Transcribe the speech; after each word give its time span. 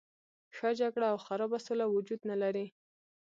ښه 0.55 0.69
جګړه 0.79 1.07
او 1.13 1.17
خرابه 1.25 1.59
سوله 1.65 1.85
وجود 1.89 2.21
نه 2.29 2.35
لري. 2.43 2.65